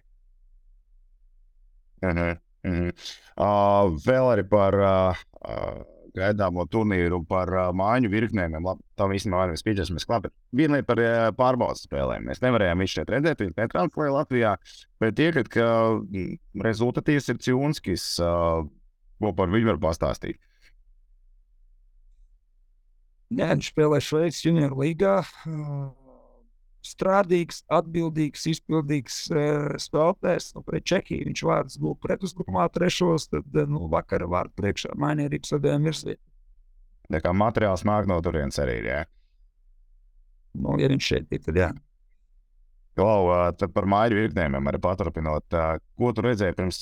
Uh 2.01 2.09
-huh, 2.09 2.37
uh 2.63 2.77
-huh. 2.77 2.93
Uh, 3.35 3.97
vēl 4.05 4.29
arī 4.35 4.45
par 4.49 4.77
uh, 4.77 5.17
uh, 5.41 5.81
gaidāmo 6.17 6.65
turnīru 6.71 7.21
par 7.27 7.51
uh, 7.55 7.69
māju 7.75 8.11
virknēm. 8.11 8.57
Tam 8.99 9.13
īstenībā 9.15 9.55
Pīčers 9.65 9.91
mēs 9.93 10.07
klāpējam. 10.09 10.35
Viena 10.57 10.79
lieta 10.79 10.89
par 10.89 11.01
uh, 11.03 11.29
pārbaudas 11.37 11.85
spēlēm. 11.87 12.27
Mēs 12.29 12.43
nevarējām 12.43 12.83
viņus 12.83 12.97
šeit 12.97 13.13
redzēt, 13.13 13.43
viņi 13.45 13.55
netranslēja 13.57 14.15
Latvijā, 14.17 14.55
bet 15.03 15.23
iekat, 15.23 15.51
ka 15.53 15.67
rezultatīvs 16.67 17.31
ir 17.33 17.41
Ciunskis, 17.47 18.07
uh, 18.23 18.65
ko 19.21 19.33
par 19.37 19.53
viņu 19.53 19.73
var 19.73 19.81
pastāstīt. 19.89 20.41
Jā, 23.31 23.53
viņš 23.53 23.71
spēlē 23.71 24.01
Šveices 24.03 24.43
junior 24.43 24.75
līgā. 24.75 25.21
Uh 25.47 26.00
strādīgs, 26.85 27.61
atbildīgs, 27.71 28.47
izpildīgs 28.51 29.21
uh, 29.33 29.77
spēlētājs. 29.81 30.51
Nu, 30.57 30.65
pret 30.65 30.87
Čehiju 30.89 31.29
viņš 31.29 31.45
vārds 31.47 31.79
bija 31.81 31.99
pretuzbrukumā 32.07 32.67
trešos, 32.73 33.29
tad 33.31 33.61
nu, 33.69 33.85
vakar 33.91 34.25
vārdu 34.29 34.57
priekšā 34.61 34.95
mainīja 34.99 35.31
arī 35.31 35.41
sadēļ 35.47 35.87
virsvietu. 35.87 36.23
Tā 37.11 37.19
kā 37.23 37.33
materiāls 37.35 37.83
nāk 37.87 38.07
no 38.07 38.17
turienes 38.23 38.59
arī, 38.63 38.79
jā. 38.87 39.01
Nu, 40.57 40.77
ja 40.79 40.89
viņš 40.91 41.07
šeit 41.07 41.33
ir, 41.35 41.41
tad 41.43 41.59
jā. 41.59 41.71
Klau, 42.99 43.31
tad 43.55 43.71
par 43.75 43.87
māju 43.87 44.17
virknēm 44.19 44.67
arī 44.67 44.79
paturpinot, 44.83 45.55
ko 45.99 46.11
tu 46.15 46.23
redzēji 46.25 46.57
pirms, 46.57 46.81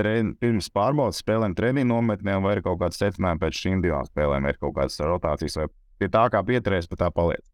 tren, 0.00 0.32
pirms 0.40 0.70
pārbaudas 0.72 1.20
spēlēm, 1.20 1.56
treniņu 1.56 1.90
nometnēm, 1.90 2.44
vai 2.44 2.56
ir 2.56 2.62
kaut 2.64 2.80
kāds 2.80 3.00
secinājums 3.00 3.42
pēc 3.42 3.60
šīm 3.64 3.84
divām 3.84 4.08
spēlēm, 4.08 4.48
ir 4.48 4.60
kaut 4.60 4.76
kādas 4.78 4.96
rotācijas, 5.04 5.58
vai 5.60 5.68
pie 6.00 6.08
tā 6.12 6.24
kā 6.32 6.42
pieturēs, 6.46 6.88
pie 6.88 7.00
tā 7.00 7.10
paliec? 7.12 7.44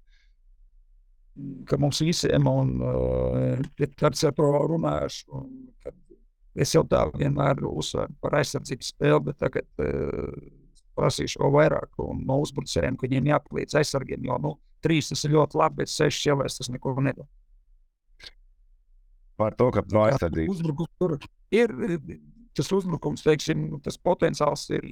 Ka 1.68 1.78
mums 1.80 2.02
visiem, 2.04 2.48
un 2.48 2.72
uh, 2.84 3.60
ar 4.28 4.34
to 4.36 4.48
runāšu, 4.72 5.44
es 6.52 6.74
jau 6.76 6.82
tā 6.88 7.06
vienmēr 7.16 7.62
uzsveru 7.68 8.12
par 8.20 8.36
aizsardzības 8.40 8.90
spēli, 8.92 9.22
bet 9.30 9.38
tagad 9.40 9.68
uh, 9.80 10.34
prasīšu 10.98 11.40
vēl 11.40 11.54
vairāk 11.56 12.02
no 12.26 12.40
uzbrucējiem, 12.44 12.98
ka 12.98 13.08
viņiem 13.08 13.30
jāpalīdz 13.32 13.78
aizsargiem, 13.80 14.26
jo 14.28 14.36
nu, 14.42 14.56
trīs 14.84 15.08
tas 15.12 15.24
ir 15.24 15.36
ļoti 15.36 15.58
labi, 15.60 15.80
bet 15.82 15.92
sešas 15.92 16.28
ielēs 16.32 16.58
tas 16.58 16.70
neko 16.72 16.94
nedod. 17.00 17.28
Par 19.40 19.56
to, 19.56 19.70
ka 19.72 19.84
no 19.94 20.04
aizsardzības. 20.10 20.58
Uzbrukums 20.58 20.92
tur 21.00 21.16
ir, 21.54 21.72
tas 22.56 22.68
uzbrukums, 22.76 23.24
teiksim, 23.24 23.70
tas 23.82 23.96
potenciāls 23.96 24.68
ir 24.76 24.84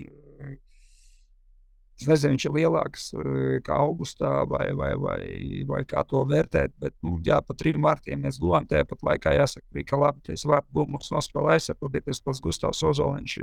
Es 2.00 2.07
nezinu, 2.09 2.33
viņš 2.33 2.45
ir 2.49 2.54
lielāks 2.57 3.02
eh, 3.12 3.59
kā 3.64 3.76
augustā, 3.85 4.30
vai, 4.49 4.71
vai, 4.76 4.95
vai, 4.97 5.21
vai 5.69 5.83
kā 5.88 6.00
to 6.09 6.23
vērtēt. 6.28 6.73
Bet, 6.80 6.95
nu, 7.04 7.19
jā, 7.26 7.42
pa 7.45 7.57
trim 7.61 7.85
vārtiem 7.85 8.25
mēs 8.25 8.40
guvām. 8.40 8.64
Tāpat 8.71 9.04
laikā 9.04 9.35
jāsaka, 9.37 9.66
bija, 9.76 9.90
ka 9.90 10.00
labi, 10.00 10.25
tas 10.30 10.47
vārtu 10.49 10.73
gumums 10.78 11.12
nospēlē 11.12 11.59
aizsardzības 11.59 12.25
pats 12.25 12.42
Gustavs 12.47 12.83
Ozoliņš. 12.88 13.38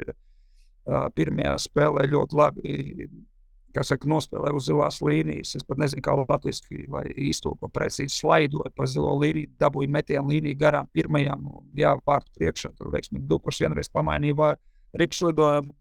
Uh, 0.88 1.08
pirmajā 1.14 1.54
spēlē 1.68 2.08
ļoti 2.10 2.40
labi. 2.40 3.08
Kā 3.76 3.84
saka, 3.86 4.10
nospēlē 4.10 4.56
uz 4.58 4.72
zilās 4.72 5.02
līnijas. 5.06 5.54
Es 5.60 5.66
pat 5.68 5.78
nezinu, 5.84 6.02
kā 6.02 6.16
latviešu 6.18 6.86
vai 6.90 7.04
īstenībā 7.14 7.70
precīzi 7.76 8.16
slaidot 8.16 8.74
pa 8.74 8.88
zilo 8.90 9.12
līniju, 9.22 9.52
dabūju 9.62 9.92
metienu 9.94 10.32
līniju 10.34 10.58
garām 10.58 10.90
pirmajam. 10.98 11.46
Jā, 11.78 11.94
vārtu 12.08 12.34
priekšā 12.40 12.74
tur 12.80 12.90
veiksmīgi 12.96 13.28
dupurs 13.30 13.62
vienreiz 13.62 13.92
pamainīja 13.94 14.56
ripslidojumu 14.98 15.76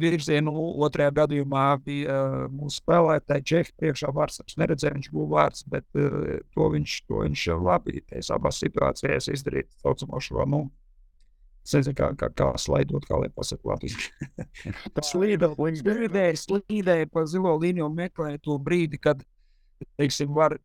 virzienu. 0.00 0.52
Otrajā 0.84 1.12
gadījumā 1.20 1.64
bija 1.84 2.18
mūsu 2.52 2.82
spēlētāji 2.82 3.46
Čehi 3.50 3.74
priekšā 3.80 4.12
vārds. 4.14 4.42
Es 4.44 4.58
neredzēju, 4.60 4.98
viņš 4.98 5.10
bija 5.14 5.28
vārds, 5.32 5.66
bet 5.72 5.86
to 5.94 6.70
viņš, 6.76 6.96
to 7.08 7.24
viņš 7.24 7.44
labi 7.64 8.02
teiks 8.04 8.32
abās 8.34 8.60
situācijās 8.64 9.30
izdarīt 9.32 9.70
saucamo 9.82 10.20
šo. 10.20 10.44
Nu, 10.48 10.66
Es 11.64 11.72
nezinu, 11.72 11.96
kā, 11.96 12.10
kā, 12.20 12.28
kā 12.36 12.50
slaidot, 12.60 13.06
kā 13.08 13.16
lai 13.16 13.30
pasakā 13.32 13.70
latviešu. 13.70 14.10
Tas 14.96 15.14
slīdēja, 15.14 16.34
slīdēja 16.36 17.08
pa 17.08 17.24
zilo 17.24 17.54
līniju 17.56 17.86
un 17.88 17.94
meklēja 17.96 18.42
to 18.44 18.58
brīdi, 18.60 19.00
kad, 19.00 19.22
teiksim, 19.96 20.34
var 20.36 20.58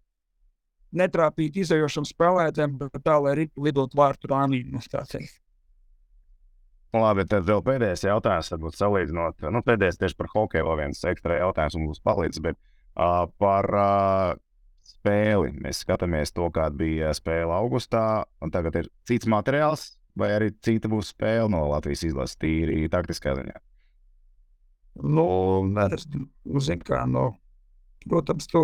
netrāpīt 0.91 1.61
izējošam 1.63 2.07
spēlētājam, 2.09 2.75
bet 2.81 2.99
tā, 3.05 3.15
lai 3.23 3.47
lidot 3.47 3.95
vārtu 3.95 4.27
rāmī, 4.33 4.65
nu, 4.67 4.83
tā 4.91 5.05
teikt. 5.07 5.39
Labi, 6.89 7.25
tad 7.29 7.45
vēl 7.45 7.61
pēdējais 7.61 8.07
jautājums, 8.07 8.49
varbūt 8.55 8.77
salīdzinot, 8.79 9.43
nu, 9.53 9.61
pēdējais 9.65 9.99
tieši 10.01 10.17
par 10.17 10.29
hokeju, 10.33 10.65
vēl 10.65 10.79
viens 10.79 11.03
ekstra 11.05 11.37
jautājums 11.37 11.77
mums 11.77 12.01
palīdz, 12.01 12.39
bet 12.41 12.57
uh, 12.57 13.27
par 13.37 13.67
uh, 13.77 14.39
spēli. 14.89 15.53
Mēs 15.61 15.83
skatāmies 15.85 16.33
to, 16.33 16.49
kāda 16.55 16.73
bija 16.79 17.13
spēle 17.13 17.53
augustā, 17.53 18.25
un 18.41 18.53
tagad 18.53 18.79
ir 18.81 18.89
cits 19.09 19.29
materiāls, 19.29 19.91
vai 20.17 20.31
arī 20.35 20.49
cita 20.65 20.89
būs 20.89 21.13
spēle 21.13 21.51
no 21.53 21.67
Latvijas 21.69 22.07
izlases 22.09 22.39
tīri 22.41 22.89
taktiskā 22.91 23.35
ziņā? 23.37 23.59
Nu, 25.05 25.27
es 25.85 26.07
zinu, 26.65 26.83
kā, 26.87 27.05
nu, 27.07 27.29
protams, 28.09 28.49
tu 28.49 28.63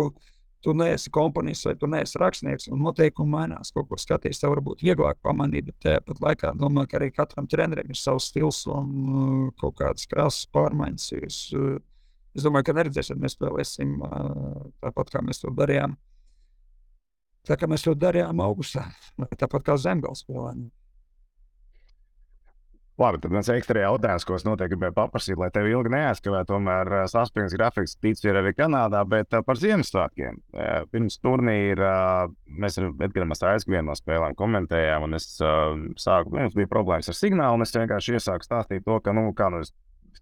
tu 0.66 0.74
neesi 0.74 1.10
komponists 1.14 1.68
vai 1.68 1.76
tu 1.78 1.86
neesi 1.86 2.18
rakstnieks, 2.18 2.66
un 2.74 2.80
noteikumi 2.82 3.30
mainās. 3.30 3.70
Kaut 3.74 3.86
ko 3.90 3.98
skatīties, 4.02 4.40
tev 4.42 4.56
varbūt 4.56 4.82
vieglāk 4.82 5.20
pamanīt, 5.22 5.68
bet 5.68 5.78
tāpat 5.84 6.22
laikā 6.24 6.50
domāju, 6.58 6.90
ka 6.90 6.98
arī 6.98 7.12
katram 7.14 7.46
trenerim 7.50 7.92
ir 7.92 8.00
savs 8.00 8.32
stils 8.32 8.64
un 8.66 8.88
uh, 9.06 9.44
kaut 9.60 9.76
kādas 9.78 10.08
krāsas 10.10 10.48
pārmaiņas. 10.56 11.06
Es, 11.22 11.38
uh, 11.54 11.76
es 12.34 12.46
domāju, 12.46 12.66
ka 12.66 12.76
neredzēsim, 12.80 13.20
mēs 13.22 13.38
spēlēsim 13.38 13.94
tāpat, 14.82 15.14
kā 15.14 15.22
mēs 15.22 15.44
to 15.44 15.54
darījām. 15.54 15.94
Tā 17.46 17.54
kā 17.54 17.70
mēs 17.70 17.86
to 17.86 17.94
darījām 17.94 18.42
augustā, 18.42 18.88
tāpat 19.38 19.70
kā 19.70 19.78
Zemgals 19.78 20.24
spēlējām. 20.26 20.66
Labi, 22.96 23.18
tad 23.20 23.32
viens 23.34 23.48
ekstra 23.52 23.82
jautājums, 23.82 24.24
ko 24.24 24.38
es 24.38 24.44
noteikti 24.46 24.72
gribēju 24.72 24.94
paprasīt, 24.96 25.36
lai 25.36 25.50
tevi 25.52 25.74
ilgi 25.74 25.90
neaizskavētu. 25.92 26.48
Tomēr 26.48 26.90
eh, 26.96 27.02
saspringts 27.12 27.52
grafiks, 27.52 27.92
ticu, 28.00 28.30
ir 28.30 28.38
arī 28.40 28.54
Kanādā, 28.56 29.02
bet 29.04 29.36
eh, 29.36 29.42
par 29.44 29.60
Ziemassvētkiem. 29.60 30.38
Eh, 30.56 30.78
pirms 30.94 31.18
turnīra 31.20 31.90
mēs 32.48 32.80
ar 32.80 32.88
Edgars 33.04 33.28
Masāļsku 33.34 33.74
vienu 33.74 33.90
no 33.90 33.98
spēlēm 33.98 34.32
komentējām, 34.38 35.04
un 35.04 35.18
es 35.18 35.28
sāku, 35.36 36.32
mums 36.38 36.56
bija 36.56 36.70
problēmas 36.72 37.12
ar 37.12 37.18
signālu, 37.18 37.58
un 37.58 37.66
es 37.66 37.76
vienkārši 37.76 38.16
iesāku 38.16 38.48
stāstīt 38.48 38.88
to, 38.88 38.96
ka, 39.04 39.12
nu, 39.16 39.28
kā 39.36 39.50
nu, 39.52 39.60
es 39.66 39.74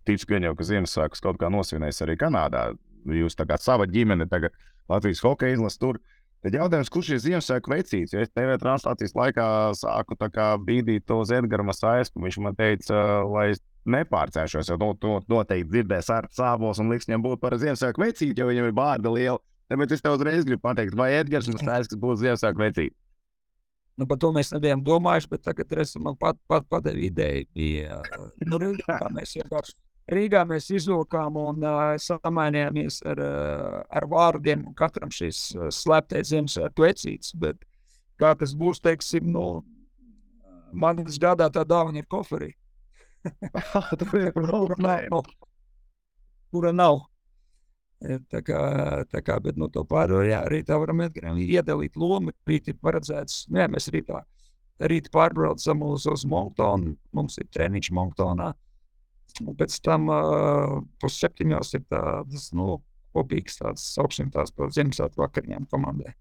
ticu, 0.02 0.32
ka 0.32 0.42
jau 0.42 0.56
ka 0.58 0.66
Ziemassvētkus 0.72 1.22
kaut 1.22 1.38
kā 1.38 1.52
nosvinēs 1.54 2.02
arī 2.02 2.18
Kanādā. 2.18 2.72
Jūs 3.06 3.38
tā 3.38 3.46
kā 3.46 3.60
sava 3.60 3.86
ģimene, 3.86 4.26
tagad 4.26 4.56
Latvijas 4.90 5.22
hokeja 5.22 5.60
izlase 5.60 5.78
tur. 5.78 6.02
Tad 6.44 6.58
jautājums, 6.58 6.90
kurš 6.92 7.08
ir 7.14 7.20
Ziemassvētku 7.24 7.72
vecīts? 7.72 8.12
Jo 8.12 8.20
es 8.20 8.28
TV 8.28 8.58
translācijas 8.60 9.14
laikā 9.16 9.44
sāku 9.80 10.16
bīdīt 10.66 11.06
to 11.08 11.22
Zedgara 11.24 11.64
Masājas, 11.64 12.12
viņš 12.12 12.36
man 12.44 12.58
teica, 12.58 12.98
lai 13.24 13.46
es 13.54 13.62
nepārcēšos, 13.88 14.68
jo 14.68 14.90
to, 15.00 15.14
noteikti 15.32 15.70
dzirdēs 15.70 16.10
ar 16.12 16.28
sāpos 16.36 16.82
un 16.84 16.92
liks 16.92 17.08
viņam 17.08 17.24
būt 17.24 17.40
par 17.40 17.56
Ziemassvētku 17.56 18.04
vecīti, 18.04 18.36
jo 18.36 18.50
viņam 18.50 18.68
ir 18.68 18.76
bārda 18.76 19.14
liela. 19.14 19.40
Tāpēc 19.72 19.96
es 19.96 20.04
tev 20.04 20.18
uzreiz 20.18 20.44
gribu 20.44 20.60
pateikt, 20.66 20.92
vai 21.00 21.14
Edgars 21.16 21.48
Masājas, 21.48 21.88
kas 21.88 22.02
būs 22.04 22.20
Ziemassvētku 22.20 22.64
vecīti. 22.66 22.96
Nu, 23.96 24.08
par 24.10 24.20
to 24.20 24.34
mēs 24.36 24.52
nebijām 24.52 24.84
domājuši, 24.84 25.30
bet 25.32 25.46
tagad 25.48 25.72
es 25.80 25.96
man 25.96 26.16
pat, 26.20 26.36
pat 26.50 26.68
padevu 26.68 27.06
ideju. 27.08 27.48
Bija, 27.56 28.02
nu, 28.44 28.60
Rīgā 28.60 29.00
mēs 29.16 29.32
vienkārši 29.38 29.78
Rīgā 30.12 30.42
mēs 30.44 30.66
izvilkām 30.68 31.38
un 31.40 31.62
uh, 31.64 31.94
samainījāmies 32.00 32.98
ar, 33.08 33.20
uh, 33.24 33.76
ar 33.88 34.04
vārdiem. 34.10 34.66
Katram 34.76 35.12
šis 35.14 35.46
uh, 35.56 35.70
slēptais 35.72 36.28
Ziemassvētku 36.28 36.84
vecīts, 36.84 37.32
bet 37.40 37.62
kā 38.20 38.34
tas 38.36 38.52
būs, 38.58 38.82
teiksim, 38.84 39.30
nu, 39.32 39.62
manas 40.76 41.16
gadā 41.20 41.48
tā 41.52 41.64
dāvana 41.64 42.02
ir 42.02 42.10
koferī. 42.10 42.52
kura 44.12 44.76
nav. 44.76 45.24
Kura 46.52 46.72
nav. 46.76 47.00
Tā 48.04 48.42
kā, 48.44 48.60
tā 49.08 49.22
kā, 49.24 49.38
bet 49.40 49.56
no 49.56 49.70
nu, 49.70 49.72
to 49.72 49.86
pārējo, 49.88 50.20
jā, 50.28 50.42
rītā 50.52 50.76
varam 50.76 51.00
iedalīt 51.40 51.96
lomu. 51.96 52.34
Rīt 52.44 52.68
ir 52.68 52.76
paredzēts, 52.82 53.46
nu 53.48 53.62
jā, 53.62 53.70
mēs 53.72 53.88
rītā, 53.94 54.20
rīt 54.84 55.08
pārbraucam 55.14 55.86
uz, 55.88 56.04
uz 56.12 56.26
Montonu. 56.28 56.92
Mums 57.16 57.40
ir 57.40 57.48
treniņš 57.56 57.90
Montonā. 57.96 58.52
Un 58.52 58.60
pēc 59.42 59.78
tam 59.84 60.10
uh, 60.12 60.82
pusseptiņos 61.02 61.72
ir 61.78 61.86
tādas, 61.90 62.50
nu, 62.56 62.78
kopīgas 63.14 63.58
tādas, 63.60 63.86
sauksim 63.94 64.30
tās 64.34 64.54
par 64.54 64.72
Ziemassvētku 64.74 65.22
vakariņām 65.22 65.66
komandai. 65.70 66.14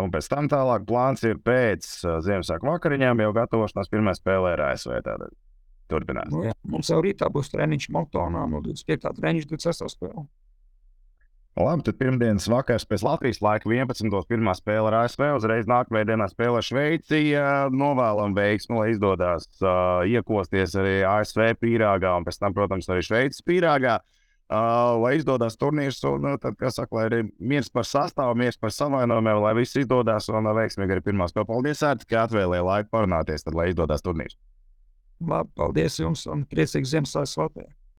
Un 0.00 0.12
pēc 0.12 0.28
tam 0.30 0.48
tālāk 0.48 0.86
plāns 0.88 1.24
ir 1.28 1.40
pēc 1.44 1.86
uh, 2.06 2.18
Ziemassvētku 2.24 2.70
vakariņām 2.70 3.24
jau 3.24 3.30
gatavošanās 3.36 3.92
pirmā 3.92 4.16
spēlē 4.16 4.54
ar 4.56 4.66
ASV. 4.70 4.96
Tātad 5.04 5.34
turpinās. 5.90 6.30
Nu, 6.32 6.44
jā, 6.46 6.54
mums 6.70 6.90
jau 6.92 7.00
rītā 7.04 7.28
būs 7.32 7.50
treniņš 7.52 7.90
Montonā 7.94 8.46
no 8.50 8.62
25. 8.64 9.10
treniņš 9.18 9.48
26. 9.50 9.90
spēlē. 9.96 10.24
Labi, 11.58 11.82
tad 11.82 11.96
pirmdienas 11.98 12.46
vakars 12.48 12.84
pēc 12.86 13.02
Latvijas 13.02 13.40
laika 13.42 13.66
11. 13.66 14.12
pirmā 14.30 14.52
spēle 14.54 14.86
ar 14.86 15.00
ASV. 15.00 15.24
Uzreiz 15.34 15.66
nākamajā 15.68 16.06
dienā 16.12 16.28
spēlē 16.30 16.60
Šveici. 16.62 17.34
Novēlam 17.74 18.36
veiksmu, 18.36 18.78
lai 18.78 18.92
izdodas 18.92 19.48
uh, 19.58 20.06
iekosties 20.06 20.76
arī 20.78 21.00
ASV 21.02 21.56
pīrāgā 21.58 22.12
un 22.16 22.26
pēc 22.28 22.38
tam, 22.38 22.54
protams, 22.54 22.86
arī 22.92 23.02
Šveices 23.02 23.42
pīrāgā. 23.42 23.98
Uh, 24.50 24.94
lai 25.02 25.12
izdodas 25.18 25.58
turnīrs, 25.58 25.98
un 26.06 26.30
uh, 26.32 26.38
tad, 26.42 26.56
kas 26.58 26.78
saka, 26.78 26.96
lai 26.96 27.04
ir 27.10 27.28
miers 27.38 27.70
par 27.70 27.86
sastāvu, 27.86 28.38
miers 28.38 28.58
par 28.58 28.72
savainojumiem, 28.74 29.42
lai 29.42 29.52
viss 29.58 29.78
izdodas 29.78 30.30
un 30.30 30.50
veiksmīgi 30.54 30.96
arī 30.96 31.04
pirmā 31.06 31.28
spēle. 31.30 31.46
Paldies, 31.50 31.82
Ērti, 31.86 32.08
ka 32.10 32.24
atvēlēja 32.28 32.66
laiku 32.66 32.90
parunāties, 32.94 33.46
tad, 33.46 33.58
lai 33.58 33.68
izdodas 33.70 34.06
turnīrs. 34.06 34.38
Labi, 35.22 35.54
paldies 35.58 35.98
jums 36.02 36.26
un 36.30 36.46
priecīgs 36.50 36.94
Ziemassvētku! 36.94 37.68